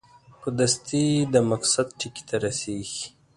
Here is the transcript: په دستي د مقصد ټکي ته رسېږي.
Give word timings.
په 0.41 0.49
دستي 0.59 1.05
د 1.33 1.35
مقصد 1.49 1.87
ټکي 1.99 2.23
ته 2.29 2.35
رسېږي. 2.45 3.03